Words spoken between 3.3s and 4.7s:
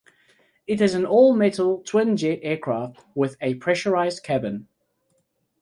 a pressurized cabin.